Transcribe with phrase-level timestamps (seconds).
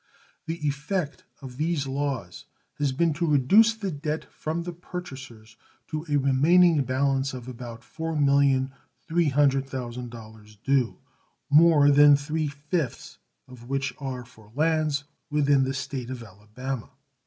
[0.47, 2.45] The effect of these laws
[2.79, 5.57] has been to reduce the debt from the purchasers
[5.89, 10.97] to a remaining balance of about $4,300,000 due,
[11.51, 16.89] more than three fifths of which are for lands within the State of Alabama.